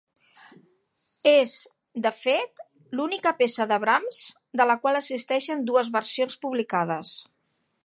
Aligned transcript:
És, 1.31 1.51
de 2.05 2.11
fet, 2.21 2.63
l'única 2.99 3.35
peça 3.43 3.69
de 3.73 3.79
Brahms 3.85 4.23
de 4.61 4.69
la 4.71 4.79
qual 4.87 5.01
existeixen 5.03 5.65
dues 5.71 5.95
versions 5.99 6.41
publicades. 6.47 7.17